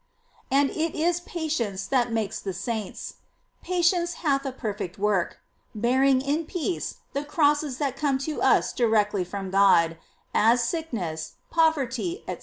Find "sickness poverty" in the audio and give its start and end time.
10.67-12.23